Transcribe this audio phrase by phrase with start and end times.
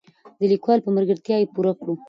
[0.39, 1.93] د لیکوال په ملګرتیا یې پوره کړو.